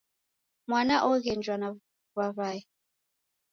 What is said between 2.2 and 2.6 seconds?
w'aw'ae.